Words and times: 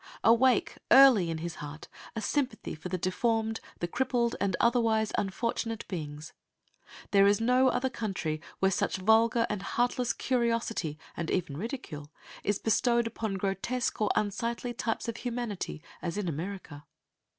Awake 0.23 0.79
early 0.89 1.29
in 1.29 1.37
his 1.37 1.57
heart 1.61 1.87
a 2.15 2.21
sympathy 2.21 2.73
for 2.73 2.89
the 2.89 2.97
deformed, 2.97 3.59
the 3.81 3.87
crippled, 3.87 4.35
and 4.41 4.55
otherwise 4.59 5.11
unfortunate 5.15 5.87
beings. 5.87 6.33
There 7.11 7.27
is 7.27 7.39
no 7.39 7.67
other 7.67 7.87
country 7.91 8.41
where 8.57 8.71
such 8.71 8.97
vulgar 8.97 9.45
and 9.47 9.61
heartless 9.61 10.11
curiosity, 10.13 10.97
and 11.15 11.29
even 11.29 11.55
ridicule, 11.55 12.09
is 12.43 12.57
bestowed 12.57 13.05
upon 13.05 13.35
grotesque 13.35 14.01
or 14.01 14.09
unsightly 14.15 14.73
types 14.73 15.07
of 15.07 15.17
humanity, 15.17 15.83
as 16.01 16.17
in 16.17 16.27
America. 16.27 16.85